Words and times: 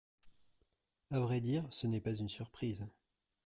À 1.11 1.19
vrai 1.19 1.41
dire, 1.41 1.67
ce 1.71 1.85
n’est 1.85 2.01
pas 2.01 2.15
une 2.15 2.27
surprise. 2.27 2.87